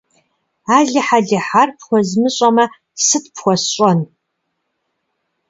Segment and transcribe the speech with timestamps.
[0.77, 2.65] Алыхь-алыхь, ар пхуэзмыщӀэмэ,
[3.05, 3.99] сыт пхуэсщӀэн!